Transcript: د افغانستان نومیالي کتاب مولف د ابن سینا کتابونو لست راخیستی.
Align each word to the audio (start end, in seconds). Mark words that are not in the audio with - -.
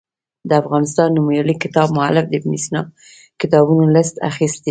د 0.49 0.51
افغانستان 0.61 1.07
نومیالي 1.17 1.55
کتاب 1.63 1.87
مولف 1.97 2.25
د 2.29 2.33
ابن 2.39 2.51
سینا 2.63 2.81
کتابونو 3.41 3.83
لست 3.95 4.15
راخیستی. 4.25 4.59